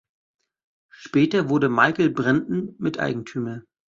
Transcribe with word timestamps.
Später 0.91 1.47
wurde 1.47 1.69
Michael 1.69 2.09
Brandon 2.09 2.73
Miteigentümer. 2.79 3.61